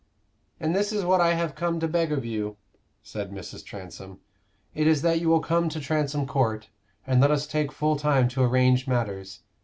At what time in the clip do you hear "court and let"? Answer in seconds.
6.25-7.29